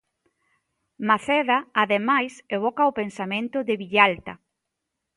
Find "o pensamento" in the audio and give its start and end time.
2.91-3.57